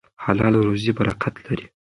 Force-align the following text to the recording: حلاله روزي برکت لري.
حلاله 0.23 0.59
روزي 0.67 0.91
برکت 0.97 1.35
لري. 1.45 1.65